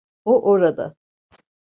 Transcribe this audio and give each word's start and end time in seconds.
O 0.31 0.33
orada. 0.53 0.95